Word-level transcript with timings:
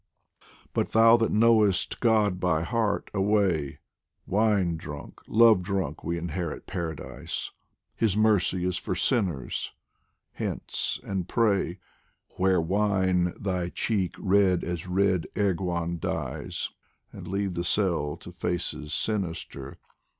But 0.73 0.93
thou 0.93 1.15
that 1.17 1.31
knowest 1.31 1.99
God 1.99 2.39
by 2.39 2.63
heart, 2.63 3.11
away! 3.13 3.77
Wine 4.25 4.75
drunk, 4.75 5.19
love 5.27 5.61
drunk, 5.61 6.03
we 6.03 6.17
inherit 6.17 6.65
Paradise, 6.65 7.51
His 7.95 8.17
mercy 8.17 8.65
is 8.65 8.79
for 8.79 8.95
sinners; 8.95 9.73
hence 10.31 10.99
and 11.03 11.27
pray 11.27 11.77
Where 12.37 12.59
wine 12.59 13.35
thy 13.39 13.69
cheek 13.69 14.15
red 14.17 14.63
as 14.63 14.87
red 14.87 15.27
erghwan 15.37 15.99
dyes, 15.99 16.71
And 17.11 17.27
leave 17.27 17.53
the 17.53 17.63
cell 17.63 18.17
to 18.21 18.31
faces 18.31 18.95
sinister. 18.95 19.77